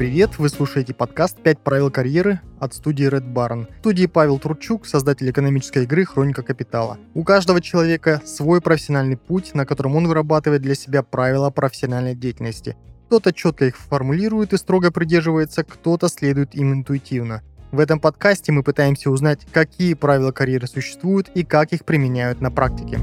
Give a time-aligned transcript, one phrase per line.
[0.00, 0.38] привет!
[0.38, 3.66] Вы слушаете подкаст «5 правил карьеры» от студии Red Baron.
[3.70, 6.96] В студии Павел Тручук, создатель экономической игры «Хроника капитала».
[7.12, 12.78] У каждого человека свой профессиональный путь, на котором он вырабатывает для себя правила профессиональной деятельности.
[13.08, 17.42] Кто-то четко их формулирует и строго придерживается, кто-то следует им интуитивно.
[17.70, 22.50] В этом подкасте мы пытаемся узнать, какие правила карьеры существуют и как их применяют на
[22.50, 22.98] практике.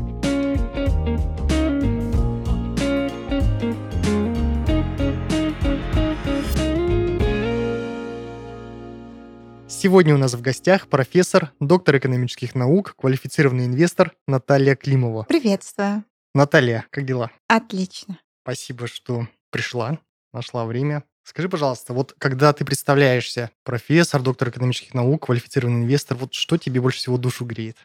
[9.79, 15.21] Сегодня у нас в гостях профессор, доктор экономических наук, квалифицированный инвестор Наталья Климова.
[15.29, 16.03] Приветствую.
[16.33, 17.29] Наталья, как дела?
[17.47, 18.17] Отлично.
[18.41, 19.99] Спасибо, что пришла,
[20.33, 21.03] нашла время.
[21.23, 26.81] Скажи, пожалуйста, вот когда ты представляешься профессор, доктор экономических наук, квалифицированный инвестор, вот что тебе
[26.81, 27.77] больше всего душу греет?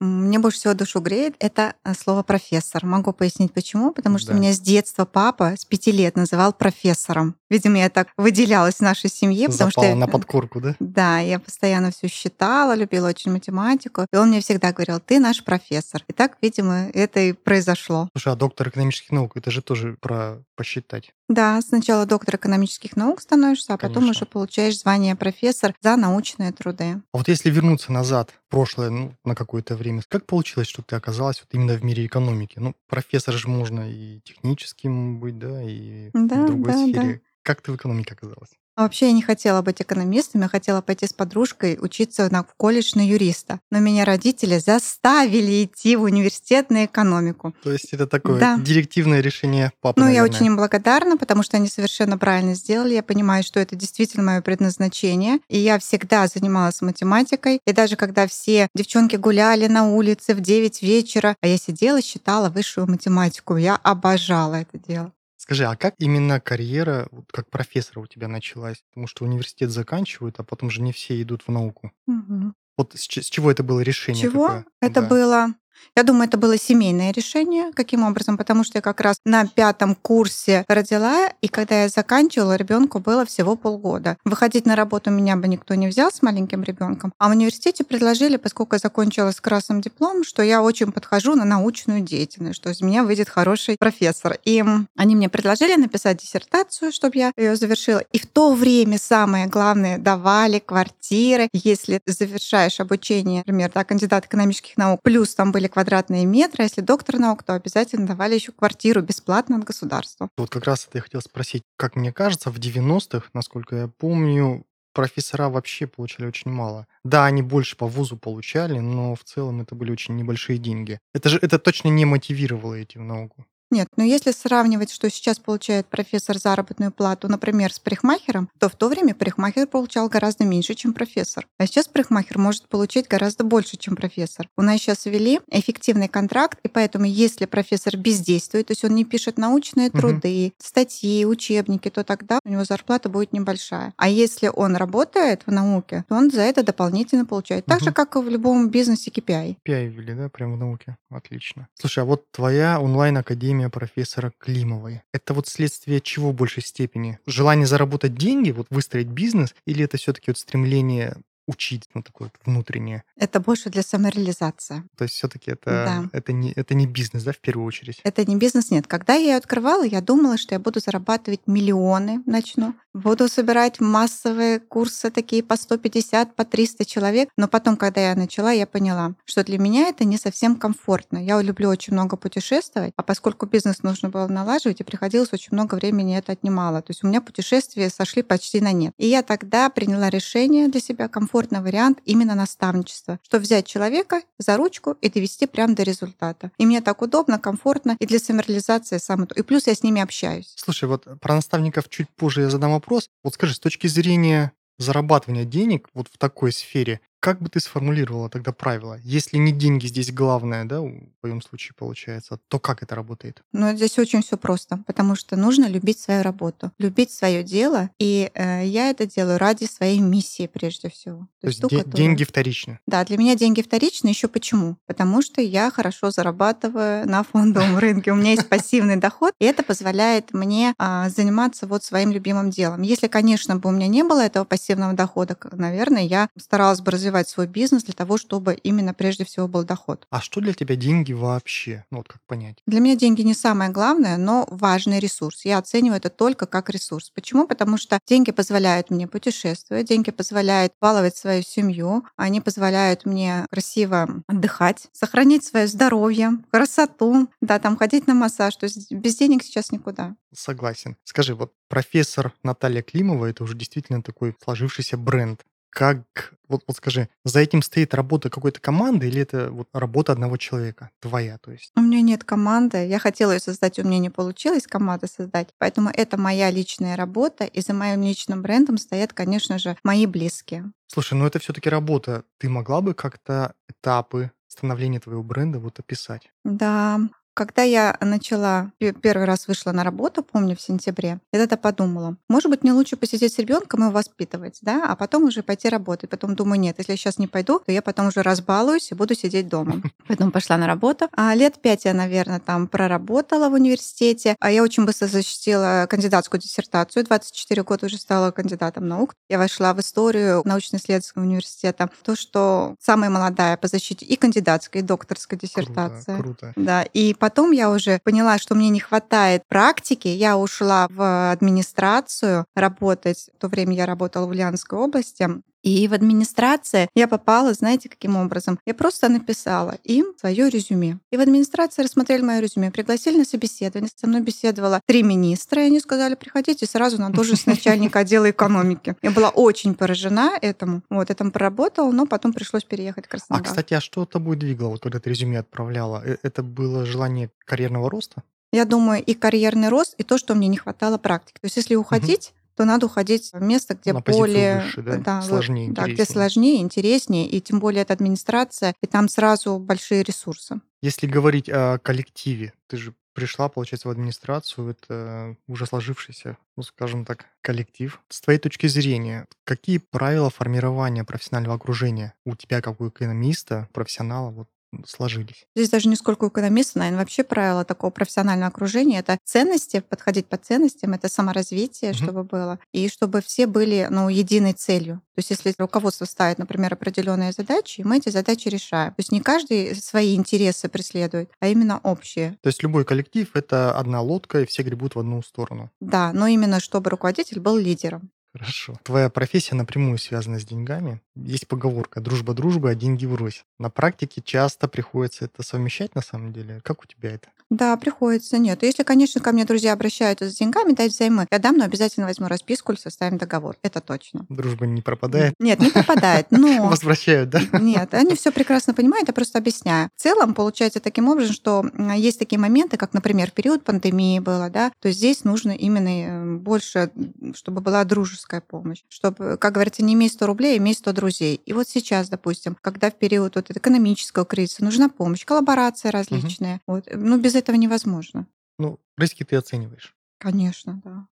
[0.00, 2.86] Мне больше всего душу греет это э, слово профессор.
[2.86, 3.92] Могу пояснить почему?
[3.92, 4.38] Потому что Да.
[4.38, 7.36] меня с детства папа с пяти лет называл профессором.
[7.50, 10.76] Видимо, я так выделялась в нашей семье, потому Запала что на подкорку, да?
[10.80, 15.44] да, я постоянно все считала, любила очень математику, и он мне всегда говорил: "Ты наш
[15.44, 16.02] профессор".
[16.08, 18.08] И так, видимо, это и произошло.
[18.12, 21.12] Слушай, а доктор экономических наук, это же тоже про посчитать.
[21.30, 24.10] Да, сначала доктор экономических наук становишься, а потом Конечно.
[24.10, 27.00] уже получаешь звание профессор за научные труды.
[27.12, 30.96] А вот если вернуться назад, в прошлое, ну, на какое-то время, как получилось, что ты
[30.96, 32.58] оказалась вот именно в мире экономики?
[32.58, 36.88] Ну, профессор же можно и техническим быть, да, и Да, в другой да, да.
[36.88, 37.22] сфере.
[37.42, 38.50] Как ты в экономике оказалась?
[38.80, 42.54] А Вообще я не хотела быть экономистом, я хотела пойти с подружкой учиться на, в
[42.56, 43.60] колледж на юриста.
[43.70, 47.54] Но меня родители заставили идти в университет на экономику.
[47.62, 48.56] То есть это такое Да.
[48.58, 50.34] директивное решение папы, Ну, я наверное.
[50.34, 52.94] очень им благодарна, потому что они совершенно правильно сделали.
[52.94, 55.40] Я понимаю, что это действительно мое предназначение.
[55.50, 57.60] И я всегда занималась математикой.
[57.66, 62.48] И даже когда все девчонки гуляли на улице в 9 вечера, а я сидела считала
[62.48, 63.58] высшую математику.
[63.58, 65.12] Я обожала это дело.
[65.40, 68.84] Скажи, а как именно карьера вот как профессора у тебя началась?
[68.90, 71.92] Потому что университет заканчивают, а потом же не все идут в науку.
[72.06, 72.54] Мгм.
[72.76, 74.46] Вот с, с чего это было решение Чего?
[74.46, 74.66] такое?
[74.82, 75.08] Это Да.
[75.08, 75.54] было...
[75.96, 77.72] Я думаю, это было семейное решение.
[77.74, 78.36] Каким образом?
[78.36, 83.24] Потому что я как раз на пятом курсе родила, и когда я заканчивала, ребенку было
[83.24, 84.16] всего полгода.
[84.24, 87.12] Выходить на работу меня бы никто не взял с маленьким ребенком.
[87.18, 91.44] А в университете предложили, поскольку я закончила с красным дипломом, что я очень подхожу на
[91.44, 94.38] научную деятельность, что из меня выйдет хороший профессор.
[94.44, 94.64] И
[94.96, 98.02] они мне предложили написать диссертацию, чтобы я ее завершила.
[98.12, 101.48] И в то время самое главное давали квартиры.
[101.52, 106.82] Если завершаешь обучение, например, да, кандидат экономических наук, плюс там были квадратные метры, а если
[106.82, 110.28] доктор наук, то обязательно давали еще квартиру бесплатно от государства.
[110.36, 111.62] Вот как раз это я хотел спросить.
[111.76, 116.86] Как мне кажется, в 90-х, насколько я помню, профессора вообще получали очень мало.
[117.04, 120.98] Да, они больше по вузу получали, но в целом это были очень небольшие деньги.
[121.14, 123.46] Это же это точно не мотивировало идти в науку.
[123.70, 128.74] Нет, но если сравнивать, что сейчас получает профессор заработную плату, например, с парикмахером, то в
[128.74, 131.46] то время парикмахер получал гораздо меньше, чем профессор.
[131.58, 134.48] А сейчас парикмахер может получить гораздо больше, чем профессор.
[134.56, 139.04] У нас сейчас ввели эффективный контракт, и поэтому если профессор бездействует, то есть он не
[139.04, 143.92] пишет научные труды, статьи, учебники, то тогда у него зарплата будет небольшая.
[143.96, 147.66] А если он работает в науке, то он за это дополнительно получает.
[147.66, 147.94] Так же, Мгм.
[147.94, 149.56] как и в любом бизнесе KPI.
[149.66, 150.96] PI ввели, да, прямо в науке.
[151.10, 151.68] Отлично.
[151.78, 157.18] Слушай, а вот твоя онлайн-академия профессора Климовой, это вот следствие чего в большей степени?
[157.26, 161.16] Желание заработать деньги, вот выстроить бизнес, или это все-таки вот стремление
[161.46, 163.02] учить, ну, такое вот внутреннее?
[163.16, 164.84] Это больше для самореализации.
[164.96, 166.10] То есть все-таки это, Да.
[166.12, 168.00] это, не, это не бизнес, да, в первую очередь?
[168.04, 168.86] Это не бизнес, нет.
[168.86, 172.74] Когда я ее открывала, я думала, что я буду зарабатывать миллионы, начну.
[172.92, 177.28] Буду собирать массовые курсы такие по 150, по 300 человек.
[177.36, 181.18] Но потом, когда я начала, я поняла, что для меня это не совсем комфортно.
[181.18, 185.76] Я люблю очень много путешествовать, а поскольку бизнес нужно было налаживать, и приходилось очень много
[185.76, 186.82] времени это отнимало.
[186.82, 188.92] То есть у меня путешествия сошли почти на нет.
[188.98, 194.56] И я тогда приняла решение для себя, комфортный вариант именно наставничества, что взять человека за
[194.56, 196.50] ручку и довести прямо до результата.
[196.58, 199.34] И мне так удобно, комфортно, и для самореализации самое то.
[199.36, 200.52] И плюс я с ними общаюсь.
[200.56, 203.10] Слушай, вот про наставников чуть позже я задам вопрос.
[203.22, 208.30] Вот скажи, с точки зрения зарабатывания денег вот в такой сфере, как бы ты сформулировала
[208.30, 208.98] тогда правила?
[209.04, 213.42] Если не деньги здесь главное, да, в твоем случае получается, то как это работает?
[213.52, 218.30] Но здесь очень все просто, потому что нужно любить свою работу, любить свое дело, и
[218.34, 221.28] э, я это делаю ради своей миссии прежде всего.
[221.42, 222.78] То есть ту, де- которую- деньги вторичны.
[222.86, 224.08] Да, для меня деньги вторичны.
[224.08, 224.76] Еще почему?
[224.86, 228.12] Потому что я хорошо зарабатываю на фондовом рынке.
[228.12, 232.80] У меня есть пассивный доход, и это позволяет мне а, заниматься вот своим любимым делом.
[232.82, 237.09] Если, конечно, бы у меня не было этого пассивного дохода, наверное, я старалась бы развивать
[237.10, 240.06] развивать свой бизнес для того, чтобы именно прежде всего был доход.
[240.10, 241.84] А что для тебя деньги вообще?
[241.90, 242.58] Ну вот как понять?
[242.66, 245.44] Для меня деньги не самое главное, но важный ресурс.
[245.44, 247.10] Я оцениваю это только как ресурс.
[247.10, 247.46] Почему?
[247.46, 254.22] Потому что деньги позволяют мне путешествовать, деньги позволяют баловать свою семью, они позволяют мне красиво
[254.28, 258.54] отдыхать, сохранить свое здоровье, красоту, да, там ходить на массаж.
[258.56, 260.14] То есть без денег сейчас никуда.
[260.32, 260.96] Согласен.
[261.04, 265.44] Скажи, вот профессор Наталья Климова это уже действительно такой сложившийся бренд.
[265.70, 270.36] Как, вот, вот скажи, за этим стоит работа какой-то команды или это вот работа одного
[270.36, 271.70] человека, твоя, то есть?
[271.76, 272.86] У меня нет команды.
[272.86, 275.48] Я хотела ее создать, у меня не получилось команду создать.
[275.58, 280.72] Поэтому это моя личная работа, и за моим личным брендом стоят, конечно же, мои близкие.
[280.88, 282.24] Слушай, ну это все-таки работа.
[282.38, 286.32] Ты могла бы как-то этапы становления твоего бренда вот описать?
[286.44, 287.00] Да,
[287.34, 292.50] когда я начала, первый раз вышла на работу, помню, в сентябре, я тогда подумала, может
[292.50, 296.10] быть, мне лучше посидеть с ребенком и воспитывать, да, а потом уже пойти работать.
[296.10, 299.14] Потом думаю, нет, если я сейчас не пойду, то я потом уже разбалуюсь и буду
[299.14, 299.82] сидеть дома.
[300.08, 301.08] Поэтому пошла на работу.
[301.12, 304.36] А лет пять я, наверное, там проработала в университете.
[304.40, 307.04] А я очень быстро защитила кандидатскую диссертацию.
[307.04, 309.14] 24 года уже стала кандидатом наук.
[309.28, 311.90] Я вошла в историю научно-исследовательского университета.
[312.02, 316.16] То, что самая молодая по защите и кандидатской, и докторской диссертации.
[316.16, 316.52] Круто, круто.
[316.56, 320.08] Да, и потом я уже поняла, что мне не хватает практики.
[320.08, 323.30] Я ушла в администрацию работать.
[323.36, 325.28] В то время я работала в Ульяновской области.
[325.62, 328.58] И в администрации я попала, знаете, каким образом?
[328.66, 330.98] Я просто написала им свое резюме.
[331.10, 333.90] И в администрации рассмотрели мое резюме, пригласили на собеседование.
[333.94, 338.96] Со мной беседовала три министра, и они сказали, приходите сразу на должность начальника отдела экономики.
[339.02, 340.82] Я была очень поражена этому.
[340.90, 343.44] Вот, я там проработала, но потом пришлось переехать в А, Краснодар.
[343.46, 346.02] кстати, а что тобой двигало, вот когда ты резюме отправляла?
[346.04, 348.22] Э, Это было желание карьерного роста?
[348.52, 351.38] Я думаю, и карьерный рост, и то, что мне не хватало практики.
[351.40, 355.20] То есть если уходить, то надо уходить в место, где На более выше, да?
[355.20, 360.02] вот, Сложнее, да, где сложнее, интереснее, и тем более это администрация, и там сразу большие
[360.02, 360.60] ресурсы.
[360.82, 367.06] Если говорить о коллективе, ты же пришла, получается, в администрацию, это уже сложившийся, ну, скажем
[367.06, 367.98] так, коллектив.
[368.10, 374.28] С твоей точки зрения, какие правила формирования профессионального окружения у тебя, как у экономиста, профессионала,
[374.28, 374.48] вот,
[374.86, 375.46] сложились?
[375.56, 380.36] Здесь даже не сколько экономиста, наверное, вообще правило такого профессионального окружения— это ценности, подходить по
[380.36, 381.98] ценностям, это саморазвитие, Мгм.
[381.98, 384.96] чтобы было, и чтобы все были ну, единой целью.
[385.14, 388.90] То есть если руководство ставит, например, определенные задачи, мы эти задачи решаем.
[388.92, 392.38] То есть не каждый свои интересы преследует, а именно общие.
[392.42, 395.70] То есть любой коллектив— это одна лодка, и все гребут в одну сторону.
[395.80, 398.10] Да, но именно чтобы руководитель был лидером.
[398.32, 398.78] Хорошо.
[398.84, 401.00] Твоя профессия напрямую связана с деньгами.
[401.16, 403.44] Есть поговорка «дружба дружба, а деньги врозь».
[403.58, 406.60] На практике часто приходится это совмещать на самом деле.
[406.62, 407.28] Как у тебя это?
[407.50, 408.38] Да, приходится.
[408.38, 412.06] Нет, если, конечно, ко мне друзья обращаются с деньгами, дать взаймы, я дам, но обязательно
[412.06, 413.56] возьму расписку или составим договор.
[413.62, 414.24] Это точно.
[414.28, 415.34] Дружба не пропадает.
[415.40, 416.68] Нет, не пропадает, но...
[416.68, 417.40] Возвращают, да?
[417.60, 419.90] Нет, они все прекрасно понимают, я просто объясняю.
[419.96, 421.64] В целом, получается таким образом, что
[421.96, 426.36] есть такие моменты, как, например, в период пандемии было, да, то здесь нужно именно э,
[426.36, 426.92] больше,
[427.34, 427.84] чтобы была
[428.20, 431.40] дружеская помощь, чтобы, как говорится, не иметь 100 рублей, а иметь 100 друзей.
[431.46, 436.88] И вот сейчас, допустим, когда в период вот экономического кризиса нужна помощь, коллаборации различные, вот,
[436.92, 438.26] ну, без этого невозможно.
[438.58, 439.94] Ну, риски ты оцениваешь.
[440.18, 441.06] Конечно, да.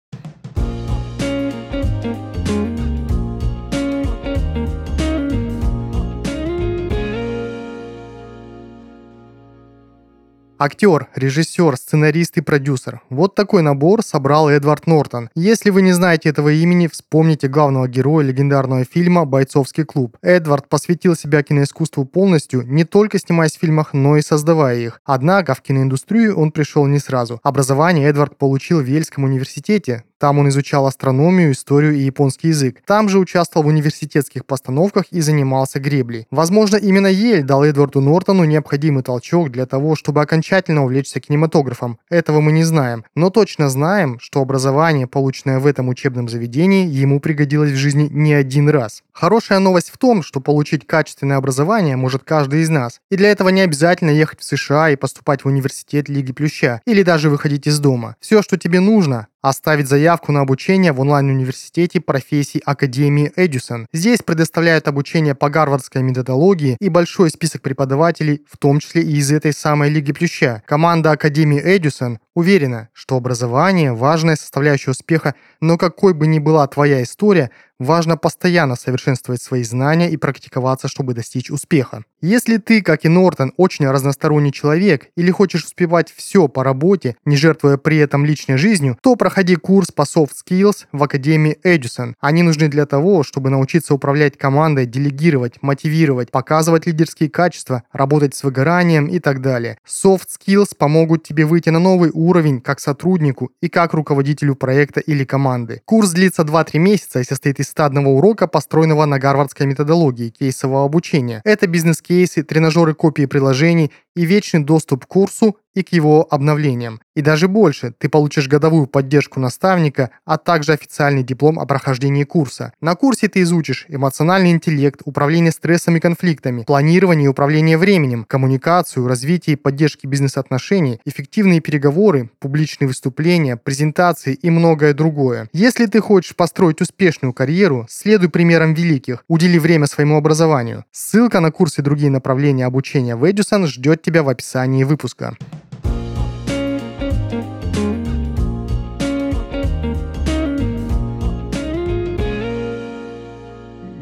[10.61, 13.01] Актер, режиссер, сценарист и продюсер.
[13.11, 15.31] Вот такой набор собрал Эдвард Нортон.
[15.37, 20.17] Если вы не знаете этого имени, вспомните главного героя легендарного фильма «Бойцовский клуб».
[20.21, 25.01] Эдвард посвятил себя киноискусству полностью, не только снимаясь в фильмах, но и создавая их.
[25.05, 27.39] Однако в киноиндустрию он пришел не сразу.
[27.45, 30.03] Образование Эдвард получил в Ельском университете.
[30.19, 32.83] Там он изучал астрономию, историю и японский язык.
[32.87, 36.27] Там же участвовал в университетских постановках и занимался греблей.
[36.31, 41.99] Возможно, именно Ель дал Эдварду Нортону необходимый толчок для того, чтобы окончательно увлечься кинематографом.
[42.11, 47.21] Этого мы не знаем, но точно знаем, что образование, полученное в этом учебном заведении, ему
[47.21, 49.03] пригодилось в жизни не один раз.
[49.13, 53.01] Хорошая новость в том, что получить качественное образование может каждый из нас.
[53.11, 57.03] И для этого не обязательно ехать в США и поступать в университет Лиги Плюща, или
[57.03, 58.17] даже выходить из дома.
[58.21, 63.87] Все, что тебе нужно, оставить заявку на обучение в онлайн-университете профессий Академии Эдюсон.
[63.93, 69.33] Здесь предоставляют обучение по гарвардской методологии и большой список преподавателей, в том числе и из
[69.33, 70.63] этой самой Лиги Плюща.
[70.67, 77.03] Команда Академии Эдюсон Уверена, что образование– важная составляющая успеха, но какой бы ни была твоя
[77.03, 82.05] история, важно постоянно совершенствовать свои знания и практиковаться, чтобы достичь успеха.
[82.21, 87.37] Если ты, как и Нортон, очень разносторонний человек или хочешь успевать все по работе, не
[87.37, 92.15] жертвуя при этом личной жизнью, то проходи курс по soft skills в Академии Edison.
[92.21, 98.43] Они нужны для того, чтобы научиться управлять командой, делегировать, мотивировать, показывать лидерские качества, работать с
[98.43, 99.79] выгоранием и так далее.
[99.87, 102.28] Soft skills помогут тебе выйти на новый уровень
[102.61, 105.83] как сотруднику и как руководителю проекта или команды.
[105.85, 111.41] Курс длится 2-3 месяца и состоит из 101 урока, построенного на гарвардской методологии кейсового обучения.
[111.45, 117.01] Это бизнес-кейсы, тренажеры копии приложений и вечный доступ к курсу и к его обновлениям.
[117.15, 122.73] И даже больше, ты получишь годовую поддержку наставника, а также официальный диплом о прохождении курса.
[122.81, 129.07] На курсе ты изучишь эмоциональный интеллект, управление стрессом и конфликтами, планирование и управление временем, коммуникацию,
[129.07, 135.49] развитие и поддержки бизнес-отношений, эффективные переговоры, публичные выступления, презентации и многое другое.
[135.53, 140.85] Если ты хочешь построить успешную карьеру, следуй примерам великих, удели время своему образованию.
[140.91, 145.37] Ссылка на курсы и другие направления обучения в Edison ждет тебя в описании выпуска.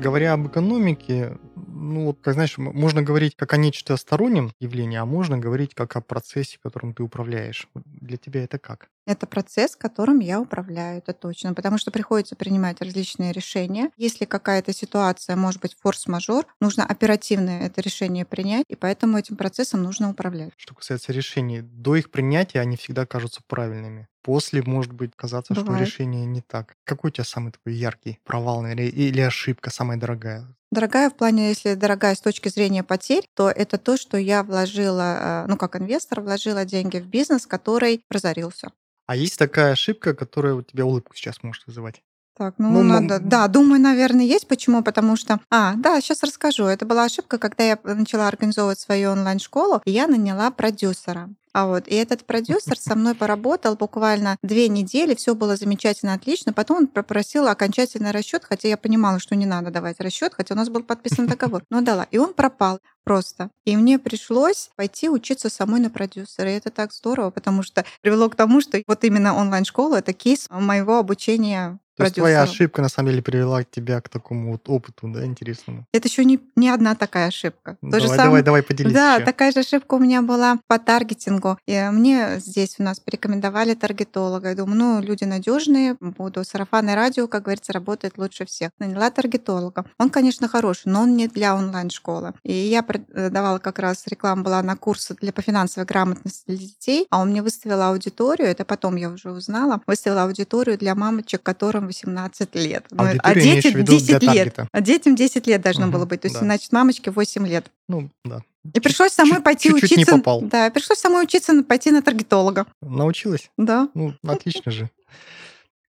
[0.01, 5.05] Говоря об экономике, ну вот, как знаешь, можно говорить как о нечто стороннем явлении, а
[5.05, 7.67] можно говорить как о процессе, которым ты управляешь.
[7.75, 8.89] Для тебя это как?
[9.07, 13.91] Это процесс, которым я управляю, это точно, потому что приходится принимать различные решения.
[13.97, 19.83] Если какая-то ситуация, может быть, форс-мажор, нужно оперативно это решение принять, и поэтому этим процессом
[19.83, 20.53] нужно управлять.
[20.57, 24.09] Что касается решений, до их принятия они всегда кажутся правильными.
[24.23, 25.77] После может быть казаться, Бывает.
[25.77, 26.75] что решение не так.
[26.83, 30.49] Какой у тебя самый такой яркий провал или, или ошибка самая дорогая?
[30.73, 35.45] Дорогая в плане, если дорогая с точки зрения потерь, то это то, что я вложила,
[35.45, 38.73] э, ну как инвестор, вложила деньги в бизнес, который разорился.
[39.07, 42.03] А есть такая ошибка, которая у тебя улыбку сейчас может вызывать?
[42.37, 43.19] Так, ну, ну надо.
[43.19, 43.29] Ну...
[43.29, 44.47] Да, думаю, наверное, есть.
[44.47, 44.83] Почему?
[44.83, 45.41] Потому что.
[45.51, 46.65] А, да, сейчас расскажу.
[46.65, 51.31] Это была ошибка, когда я начала организовывать свою онлайн-школу, и я наняла продюсера.
[51.57, 56.53] А вот, и этот продюсер со мной поработал буквально две недели, все было замечательно, отлично.
[56.53, 60.59] Потом он попросил окончательный расчет, хотя я понимала, что не надо давать расчет, хотя у
[60.59, 61.65] нас был подписан договор.
[61.71, 62.09] Но дала.
[62.11, 63.49] И он пропал просто.
[63.65, 66.51] И мне пришлось пойти учиться самой на продюсера.
[66.53, 70.49] И это так здорово, потому что привело к тому, что вот именно онлайн-школа— это кейс
[70.51, 75.09] моего обучения то есть твоя ошибка на самом деле привела тебя к такому вот опыту,
[75.09, 75.87] да, интересному.
[75.93, 77.77] Это еще не, не одна такая ошибка.
[77.81, 78.93] То давай, же самое, давай, давай, поделись.
[78.93, 79.25] Да, еще.
[79.25, 81.59] такая же ошибка у меня была по таргетингу.
[81.67, 84.51] И мне здесь у нас порекомендовали таргетолога.
[84.51, 88.71] Я думаю, ну, люди надежные, буду сарафанное радио, как говорится, работает лучше всех.
[88.79, 89.87] Наняла таргетолога.
[89.99, 92.35] Он, конечно, хороший, но он не для онлайн-школы.
[92.43, 92.85] И я
[93.31, 97.31] давала как раз рекламу была на курсы для по финансовой грамотности для детей, а он
[97.31, 102.87] мне выставил аудиторию, это потом я уже узнала, выставила аудиторию для мамочек, которым 18 лет.
[102.91, 104.59] Ну, а детям 10 лет.
[104.71, 106.23] А детям 10 лет должно угу, было быть.
[106.23, 106.45] То есть, да.
[106.45, 107.71] значит, мамочке 8 лет.
[107.89, 108.43] Ну, да.
[108.75, 110.13] И пришлось самой чуть, пойти чуть-чуть учиться.
[110.13, 110.43] не попал.
[110.43, 112.67] Да, пришлось самой учиться пойти на таргетолога.
[112.83, 113.51] Научилась?
[113.57, 113.89] Да.
[113.95, 114.91] Ну, отлично же.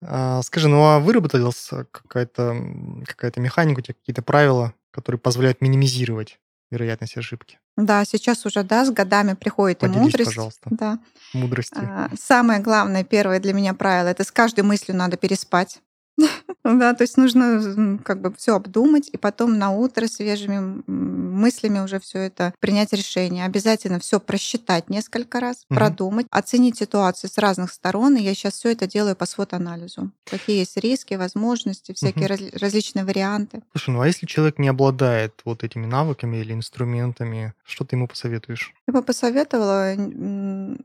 [0.02, 2.56] А, скажи, ну а выработалась какая-то
[3.04, 6.38] какая механика, у тебя какие-то правила, которые позволяют минимизировать
[6.70, 7.58] вероятность ошибки?
[7.76, 10.30] Да, сейчас уже, да, с годами приходит Поделись, и мудрость.
[10.30, 10.98] пожалуйста, да.
[11.32, 11.74] мудрости.
[11.76, 15.80] А, самое главное, первое для меня правило, это с каждой мыслью надо переспать.
[16.64, 22.00] Да, то есть нужно как бы все обдумать и потом на утро свежими мыслями уже
[22.00, 23.44] все это принять решение.
[23.44, 25.76] Обязательно все просчитать несколько раз, угу.
[25.76, 28.16] продумать, оценить ситуацию с разных сторон.
[28.16, 30.10] И я сейчас все это делаю по свод-анализу.
[30.24, 32.28] Какие есть риски, возможности, всякие угу.
[32.28, 33.62] раз, различные варианты.
[33.72, 38.08] Слушай, ну а если человек не обладает вот этими навыками или инструментами, что ты ему
[38.08, 38.74] посоветуешь?
[38.86, 39.94] Я бы посоветовала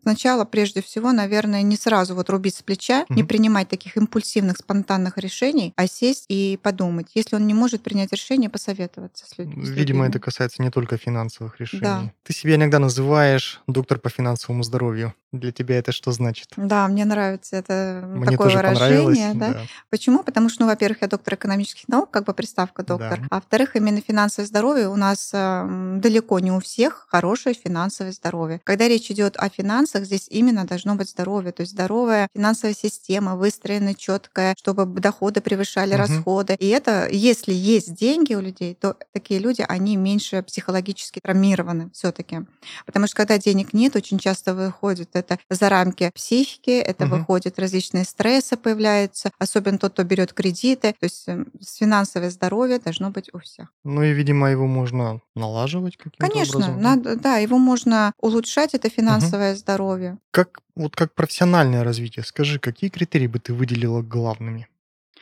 [0.04, 3.14] сначала, прежде всего, наверное, не сразу вот рубить с плеча, угу.
[3.14, 7.12] не принимать таких импульсивных, спонтанных решений, а сесть и подумать.
[7.16, 9.64] Если он не может принять решение, посоветоваться с людьми.
[9.66, 11.82] Видимо, это касается не только финансовых решений.
[11.84, 12.14] Да.
[12.24, 15.14] Ты себя иногда называешь доктор по финансовому здоровью.
[15.32, 16.50] Для тебя это что значит?
[16.58, 19.34] Да, мне нравится это мне такое тоже выражение.
[19.34, 19.54] Да?
[19.54, 19.62] Да.
[19.90, 20.24] Почему?
[20.24, 23.20] Потому что, ну, во-первых, я доктор экономических наук, как бы приставка доктор.
[23.20, 23.28] Да.
[23.32, 28.62] А во-вторых, именно финансовое здоровье у нас э, далеко не у всех хорошее финансовое здоровье.
[28.64, 33.36] Когда речь идет о финансах, здесь именно должно быть здоровье, то есть здоровая финансовая система,
[33.36, 36.02] выстроена четкая, чтобы доходы превышали Мгм.
[36.02, 36.56] расходы.
[36.60, 42.12] И это, если есть деньги у людей, то такие люди, они меньше психологически травмированы все
[42.12, 42.42] таки
[42.86, 47.20] Потому что когда денег нет, очень часто выходит это за рамки психики, это Мгм.
[47.20, 50.94] выходят различные стрессы появляются, особенно тот, кто берет кредиты.
[51.00, 53.68] То есть эм, финансовое здоровье должно быть у всех.
[53.84, 56.82] Ну и, видимо, его можно налаживать каким-то Конечно, образом.
[56.82, 60.18] надо, да, его можно улучшать, это финансовое здоровье.
[60.32, 64.68] Как вот как профессиональное развитие, скажи, какие критерии бы ты выделила главными?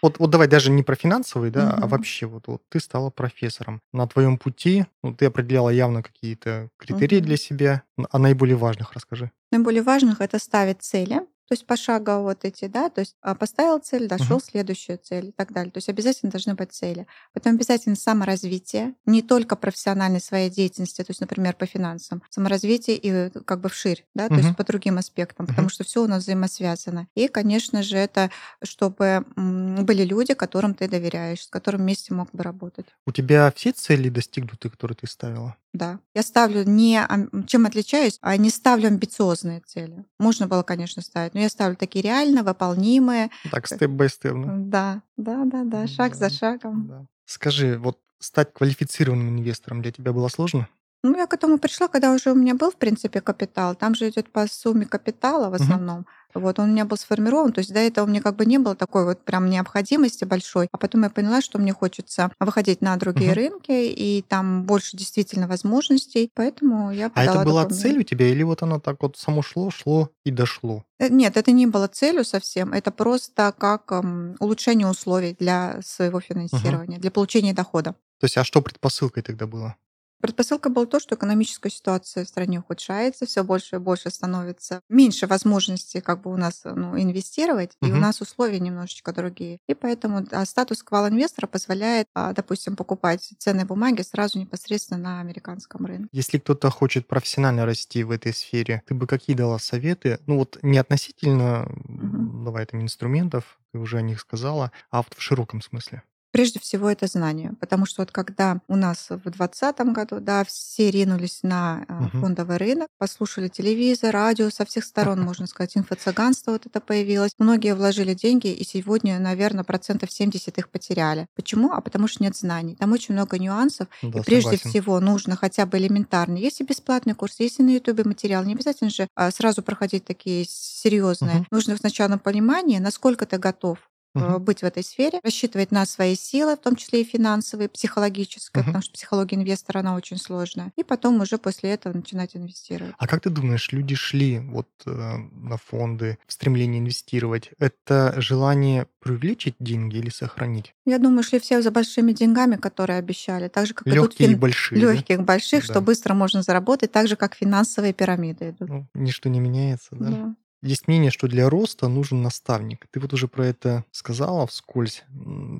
[0.01, 1.87] Вот, вот давай даже не про финансовые, да, а Мгм.
[1.89, 3.81] вообще вот, вот ты стала профессором.
[3.93, 7.25] На твоем пути ну, ты определяла явно какие-то критерии Мгм.
[7.25, 7.83] для себя.
[8.09, 9.31] О наиболее важных расскажи.
[9.51, 13.79] Наиболее важных это ставить цели, то есть пошагово вот эти, да, то есть а, поставил
[13.79, 14.45] цель, дошел Мгм.
[14.45, 15.71] следующую цель и так далее.
[15.71, 17.07] То есть обязательно должны быть цели.
[17.33, 23.09] Потом обязательно саморазвитие, не только профессиональной своей деятельности, то есть, например, по финансам, саморазвитие и
[23.11, 24.43] э, как бы вширь, да, то Мгм.
[24.43, 25.69] есть по другим аспектам, потому Мгм.
[25.71, 27.07] что все у нас взаимосвязано.
[27.15, 28.31] И, конечно же, это
[28.63, 32.85] чтобы были люди, которым ты доверяешь, с которым вместе мог бы работать.
[33.05, 35.55] У тебя все цели достигнуты, которые ты ставила?
[35.73, 35.99] Да.
[36.13, 37.01] Я ставлю не...
[37.47, 38.17] Чем отличаюсь?
[38.21, 40.05] А не ставлю амбициозные цели.
[40.19, 43.29] Можно было, конечно, ставить, но я ставлю такие реально выполнимые.
[43.51, 45.01] Так, степ-бай-степ, да?
[45.15, 46.87] Да, да, да, да, шаг за Да, шагом.
[46.87, 47.05] да.
[47.25, 50.67] Скажи, вот стать квалифицированным инвестором для тебя было сложно?
[51.03, 53.73] Ну, я к этому пришла, когда уже у меня был, в принципе, капитал.
[53.73, 56.05] Там же идет по сумме капитала в основном.
[56.33, 58.75] Вот он у меня был сформирован, то есть до этого мне как бы не было
[58.75, 60.67] такой вот прям необходимости большой.
[60.71, 63.35] А потом я поняла, что мне хочется выходить на другие Мгм.
[63.35, 66.29] рынки, и там больше действительно возможностей.
[66.35, 67.89] Поэтому я А подала это была документы.
[67.89, 70.83] цель у тебя, или вот оно так вот само шло, шло и дошло?
[70.99, 72.73] Э, Нет, это не было целью совсем.
[72.73, 77.95] Это просто как м, улучшение условий для своего финансирования, для получения дохода.
[78.19, 79.75] То есть, а что предпосылкой тогда было?
[80.21, 85.27] Предпосылка была то, что экономическая ситуация в стране ухудшается, все больше и больше становится меньше
[85.27, 89.59] возможностей как бы у нас ну, инвестировать, и у нас условия немножечко другие.
[89.67, 95.85] И поэтому а, статус квал-инвестора позволяет, а, допустим, покупать ценные бумаги сразу непосредственно на американском
[95.85, 96.09] рынке.
[96.11, 100.19] Если кто-то хочет профессионально расти в этой сфере, ты бы какие дала советы?
[100.27, 105.13] Ну вот не относительно, м, давай там, инструментов, ты уже о них сказала, а вот
[105.15, 106.03] в широком смысле.
[106.31, 110.89] Прежде всего это знание, потому что вот когда у нас в 2020 году, да, все
[110.89, 112.09] ринулись на Мгм.
[112.21, 117.31] фондовый рынок, послушали телевизор, радио, со всех сторон, можно сказать, инфо-цыганство вот это появилось.
[117.37, 121.27] Многие вложили деньги, и сегодня, наверное, процентов 70 их потеряли.
[121.35, 121.73] Почему?
[121.73, 122.75] А потому что нет знаний.
[122.77, 124.69] Там очень много нюансов, Да, и прежде согласен.
[124.69, 126.37] всего нужно хотя бы элементарно.
[126.37, 131.41] Если бесплатный курс, если на Ютубе материал, не обязательно же а, сразу проходить такие серьезные.
[131.41, 131.45] Мгм.
[131.51, 133.79] Нужно сначала понимание, насколько ты готов
[134.13, 134.43] Мгм.
[134.43, 138.65] быть в этой сфере, рассчитывать на свои силы, в том числе и финансовые, психологические, Мгм.
[138.71, 140.71] потому что психология инвестора, она очень сложная.
[140.75, 142.93] И потом уже после этого начинать инвестировать.
[142.97, 147.51] А как ты думаешь, люди шли вот э, на фонды в стремлении инвестировать?
[147.59, 150.73] Это желание преувеличить деньги или сохранить?
[150.85, 154.35] Я думаю, шли все за большими деньгами, которые обещали, так же, как идут Легкие и
[154.35, 154.93] большие, да?
[154.93, 155.73] легких, больших, Да.
[155.73, 158.69] что быстро можно заработать, так же, как финансовые пирамиды идут.
[158.69, 160.09] Ну, ничто не меняется, да?
[160.09, 160.35] Да.
[160.63, 162.85] Есть мнение, что для роста нужен наставник.
[162.91, 165.03] Ты вот уже про это сказала вскользь.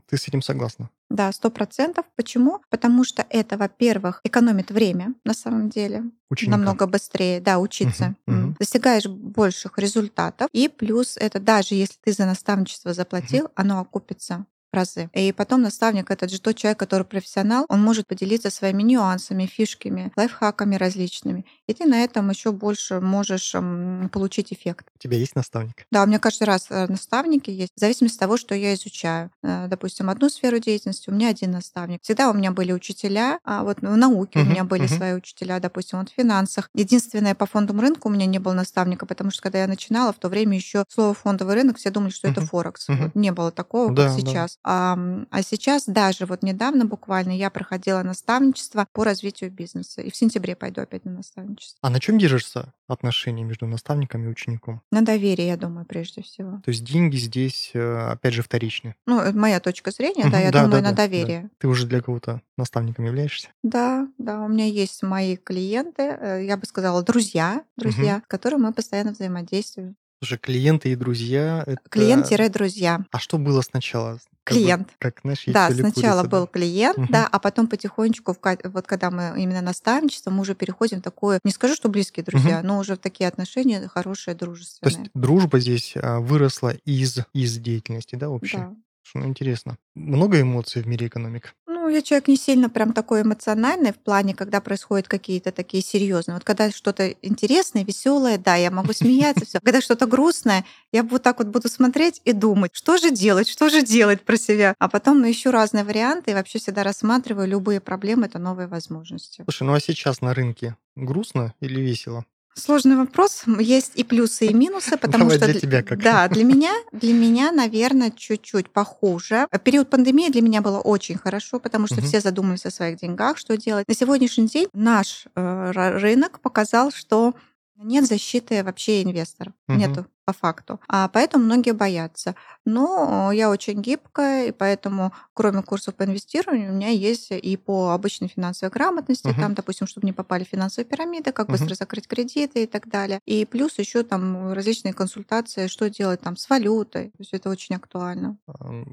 [0.08, 0.90] Ты с этим согласна?
[1.10, 2.06] Да, сто процентов.
[2.16, 2.62] Почему?
[2.70, 6.04] Потому что это, во-первых, экономит время на самом деле.
[6.30, 6.58] Ученика.
[6.58, 8.16] намного быстрее, да, учиться.
[8.28, 8.36] М.
[8.36, 8.56] мгм.
[8.58, 10.48] Достигаешь больших результатов.
[10.54, 15.10] И плюс это даже если ты за наставничество заплатил, оно окупится разы.
[15.14, 20.12] И потом наставник это же тот человек, который профессионал, он может поделиться своими нюансами, фишками,
[20.16, 21.46] лайфхаками различными.
[21.68, 24.88] И ты на этом еще больше можешь м, получить эффект.
[24.96, 25.86] У тебя есть наставник?
[25.92, 29.32] Да, у меня каждый раз э, наставники есть, в зависимости от того, что я изучаю.
[29.44, 32.00] Э, Допустим, одну сферу деятельности у меня один наставник.
[32.04, 34.88] Всегда у меня были учителя, а вот в науке у Мгм, меня были мгм.
[34.88, 36.70] свои учителя, допустим, вот в финансах.
[36.74, 40.20] Единственное, по фондовому рынку у меня не было наставника, потому что когда я начинала, в
[40.20, 42.88] то время еще слово фондовый рынок, все думали, что это Мгм, Форекс.
[42.90, 43.04] мгм.
[43.04, 44.48] Вот не было такого, Да, как да.
[44.64, 44.98] А,
[45.30, 50.02] а сейчас даже вот недавно буквально я проходила наставничество по развитию бизнеса.
[50.02, 51.80] И в сентябре пойду опять на наставничество.
[51.82, 54.82] А на чем держатся отношения между наставником и учеником?
[54.92, 56.62] На доверие, я думаю, прежде всего.
[56.64, 58.96] То есть деньги здесь, э, опять же, вторичны.
[59.06, 61.08] Ну, это моя точка зрения, да, я да, думаю, да, на да, да.
[61.08, 61.50] доверие.
[61.58, 63.50] Ты уже для кого-то наставником являешься?
[63.64, 68.62] Да, да, у меня есть мои клиенты, э, я бы сказала, друзья, друзья, с которыми
[68.62, 69.96] мы постоянно взаимодействуем.
[70.24, 71.82] Слушай, клиенты и друзья это...
[71.90, 73.04] Клиент-друзья.
[73.12, 74.20] А что было сначала?
[74.44, 74.90] Как Клиент.
[75.00, 76.48] Как, знаешь, Да, сначала был да?
[76.48, 81.40] клиент, да, а потом потихонечку, вот когда мы именно наставничество, мы уже переходим в такое,
[81.44, 84.98] не скажу, что близкие друзья, но уже в такие отношения хорошие, То дружественные.
[85.00, 88.58] есть дружба здесь а, выросла из, из деятельности, да, общей?
[88.58, 88.76] Да.
[89.16, 89.78] Ну, интересно.
[89.96, 91.56] Много эмоций в мире экономик?
[91.92, 96.36] Я человек не сильно прям такой эмоциональный в плане, когда происходят какие-то такие серьезные.
[96.36, 99.60] Вот когда что-то интересное, веселое, да, я могу смеяться, все.
[99.60, 103.70] Когда что-то грустное, я вот так вот буду смотреть и думать, что же делать, что
[103.70, 104.76] же делать про себя.
[104.80, 109.44] А потом ну, ищу разные варианты и вообще всегда рассматриваю любые проблемы, это новые возможности.
[109.44, 112.26] Слушай, ну а сейчас на рынке грустно или весело?
[112.54, 113.44] Сложный вопрос.
[113.60, 116.00] Есть и плюсы, и минусы, потому Давай что для тебя как.
[116.04, 119.48] да, для меня, для меня, наверное, чуть-чуть похуже.
[119.64, 122.06] Период пандемии для меня было очень хорошо, потому что Мгм.
[122.06, 123.88] все задумались о своих деньгах, что делать.
[123.88, 127.34] На сегодняшний день наш э, рынок показал, что
[127.82, 129.98] нет защиты вообще инвесторов, Мгм.
[129.98, 130.80] нету по факту.
[130.88, 132.36] А поэтому многие боятся.
[132.66, 137.90] Но я очень гибкая, и поэтому, кроме курсов по инвестированию, у меня есть и по
[137.92, 139.34] обычной финансовой грамотности, Мгм.
[139.34, 141.72] там, допустим, чтобы не попали в финансовые пирамиды, как Мгм.
[141.72, 143.20] быстро закрыть кредиты и так далее.
[143.26, 147.06] И плюс еще там различные консультации, что делать там с валютой.
[147.10, 148.38] То есть это очень актуально.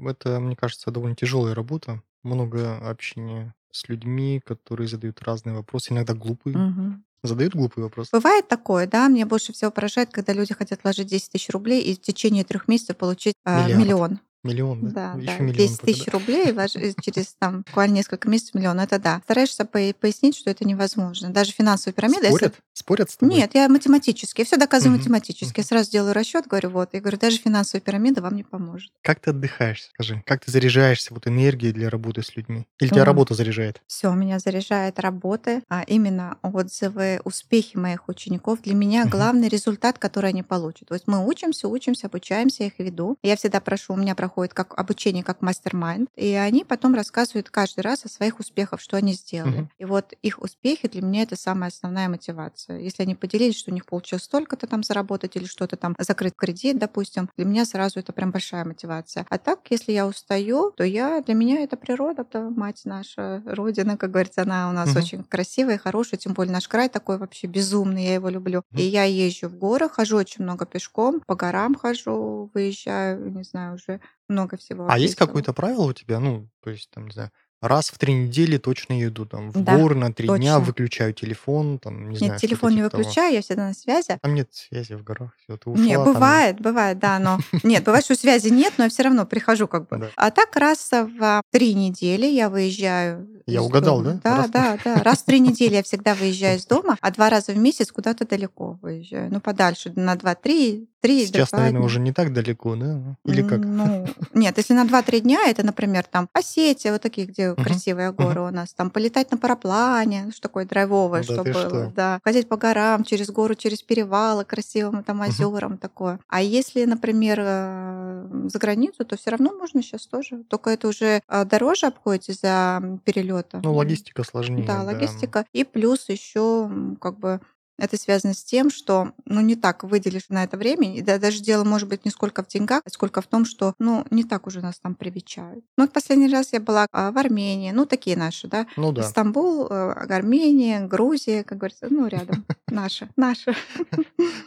[0.05, 2.01] Это, мне кажется, довольно тяжелая работа.
[2.23, 6.63] Много общения с людьми, которые задают разные вопросы, иногда глупые.
[6.63, 7.03] Мгм.
[7.23, 8.09] Задают глупые вопросы.
[8.13, 11.95] Бывает такое, да, мне больше всего поражает, когда люди хотят вложить 10 тысяч рублей и
[11.95, 13.75] в течение трех месяцев получить Миллиард.
[13.77, 14.19] миллион.
[14.43, 15.13] Миллион, да?
[15.15, 16.11] Да, Еще да, миллион 10 пока, тысяч да.
[16.13, 18.79] рублей и через там буквально несколько месяцев миллион.
[18.79, 19.19] Это да.
[19.25, 21.29] Стараешься по- пояснить, что это невозможно.
[21.29, 22.55] Даже финансовая пирамида, если Спорят?
[22.73, 23.35] Спорят с тобой?
[23.35, 24.39] Нет, я математически.
[24.41, 25.59] Я все доказываю Мгм, математически.
[25.59, 26.93] Я сразу делаю расчет, говорю, вот.
[26.93, 28.91] И говорю, даже финансовая пирамида вам не поможет.
[29.03, 30.23] Как ты отдыхаешь, скажи?
[30.25, 32.65] Как ты заряжаешься вот энергией для работы с людьми?
[32.79, 33.05] Или тебя Ой.
[33.05, 33.81] работа заряжает?
[33.87, 38.61] Все, меня заряжает работы, а именно отзывы, успехи моих учеников.
[38.61, 39.09] Для меня Мгм.
[39.09, 40.87] главный результат, который они получат.
[40.87, 43.17] То есть мы учимся, учимся, обучаемся, я их веду.
[43.21, 47.81] Я всегда прошу, у меня проходит как обучение как мастер-майнд, и они потом рассказывают каждый
[47.81, 49.63] раз о своих успехах, что они сделали.
[49.63, 49.69] Мгм.
[49.77, 52.79] И вот их успехи для меня это самая основная мотивация.
[52.79, 56.77] Если они поделились, что у них получилось столько-то там заработать или что-то там закрыть кредит,
[56.77, 59.25] допустим, для меня сразу это прям большая мотивация.
[59.29, 63.97] А так, если я устаю, то я для меня это природа, да, мать наша, родина,
[63.97, 64.95] как говорится, она у нас Мгм.
[64.95, 68.63] очень красивая, хорошая, тем более наш край такой вообще безумный, я его люблю.
[68.71, 68.81] Мгм.
[68.81, 73.75] И я езжу в горы, хожу очень много пешком, по горам хожу, выезжаю, не знаю,
[73.75, 74.87] уже много всего.
[74.89, 76.19] А есть какое-то правило у тебя?
[76.19, 77.31] Ну, то есть, там, не знаю,
[77.61, 80.59] раз в три недели точно еду там в Да, горы на три дня, точно.
[80.59, 83.03] выключаю телефон, там, не знаю, Нет, телефон не типа того.
[83.03, 84.17] выключаю, я всегда на связи.
[84.21, 85.83] Там нет связи в горах, все, ты ушла.
[85.85, 89.25] Не, там- бывает, бывает, да, но нет, бывает, что связи нет, но я все равно
[89.25, 89.97] прихожу как бы.
[89.97, 90.09] Да.
[90.15, 93.27] А так раз в три недели я выезжаю.
[93.45, 94.19] Я угадал, дома.
[94.23, 94.35] да?
[94.35, 95.03] Да, Раз- да, да.
[95.03, 98.27] Раз в три недели я всегда выезжаю из дома, а два раза в месяц куда-то
[98.27, 99.31] далеко выезжаю.
[99.31, 101.85] Ну, подальше, на два-три, три Сейчас, наверное, дня.
[101.85, 103.15] уже не так далеко, да?
[103.25, 103.59] Или как?
[103.65, 108.11] Ну, нет, если на 2-3 дня, это, например, там Осетия, вот такие, где Мгм, красивые
[108.11, 111.91] горы у нас, там полетать на параплане, что такое драйвовое, Да что было, что?
[111.95, 116.19] да, ходить по горам, через гору, через перевалы, красивым там озерам такое.
[116.27, 121.21] А если, например, э, за границу, то все равно можно сейчас тоже, только это уже
[121.27, 123.61] э, дороже обходится за перелета.
[123.63, 124.65] Ну, логистика сложнее.
[124.65, 125.45] Да, логистика.
[125.53, 127.39] И плюс еще как бы
[127.79, 130.95] это связано с тем, что ну, не так выделишь на это время.
[130.95, 133.73] И да, даже дело может быть не сколько в деньгах, а сколько в том, что
[133.79, 135.63] ну, не так уже нас там привечают.
[135.77, 138.67] Ну, вот последний раз я была а, в Армении, ну, такие наши, да.
[138.77, 139.03] Ну да.
[139.03, 142.45] Стамбул, э, Армения, Грузия, как говорится, ну, рядом.
[142.67, 143.55] Наши, наши.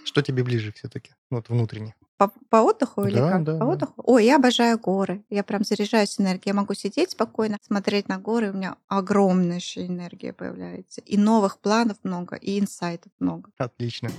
[0.05, 1.13] Что тебе ближе все-таки?
[1.33, 1.95] Вот внутренне.
[2.19, 3.45] По, по отдыху или Да, как?
[3.45, 3.67] да, по да.
[3.73, 3.95] отдыху?
[4.05, 5.25] Ой, я обожаю горы.
[5.31, 6.51] Я прям заряжаюсь энергией.
[6.51, 11.01] Я могу сидеть спокойно, смотреть на горы, у меня огромнейшая энергия появляется.
[11.01, 13.51] И новых планов много, и инсайтов много.
[13.57, 14.11] Отлично.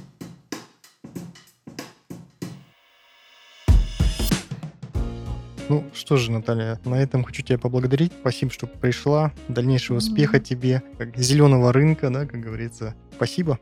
[5.69, 8.12] Ну что же, Наталья, на этом хочу тебя поблагодарить.
[8.21, 9.32] Спасибо, что пришла.
[9.47, 10.43] Дальнейшего успеха Мгм.
[10.43, 12.95] тебе, как зеленого рынка, да, как говорится.
[13.15, 13.60] Спасибо.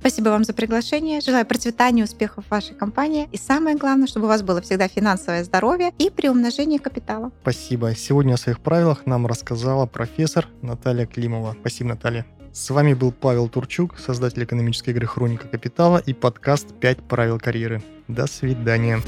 [0.00, 1.20] Спасибо вам за приглашение.
[1.20, 3.28] Желаю процветания, успехов в вашей компании.
[3.32, 7.32] И самое главное, чтобы у вас было всегда финансовое здоровье и приумножение капитала.
[7.42, 7.94] Спасибо.
[7.94, 11.56] Сегодня о своих правилах нам рассказала профессор Наталья Климова.
[11.60, 12.26] Спасибо, Наталья.
[12.52, 17.82] С вами был Павел Турчук, создатель экономической игры «Хроника капитала» и подкаст «5 правил карьеры».
[18.08, 19.02] До свидания.